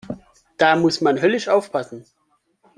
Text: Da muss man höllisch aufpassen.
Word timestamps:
Da 0.57 0.77
muss 0.77 0.99
man 1.01 1.21
höllisch 1.21 1.47
aufpassen. 1.47 2.07